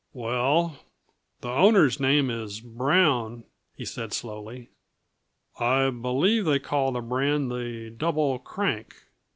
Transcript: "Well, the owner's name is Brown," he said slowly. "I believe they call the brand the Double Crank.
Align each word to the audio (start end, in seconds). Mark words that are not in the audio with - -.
"Well, 0.13 0.79
the 1.41 1.49
owner's 1.49 1.99
name 1.99 2.31
is 2.31 2.59
Brown," 2.59 3.43
he 3.75 3.85
said 3.85 4.13
slowly. 4.13 4.71
"I 5.59 5.91
believe 5.91 6.43
they 6.45 6.57
call 6.57 6.91
the 6.93 7.01
brand 7.01 7.51
the 7.51 7.91
Double 7.95 8.39
Crank. 8.39 8.95